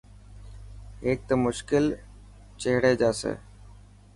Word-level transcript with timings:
هيڪ 1.03 1.19
ته 1.27 1.33
مشڪل 1.45 1.83
ڇڙي 2.61 2.93
جاسي. 3.01 3.33